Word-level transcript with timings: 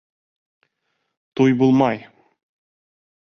Туй 1.41 1.55
булмай! 1.59 2.03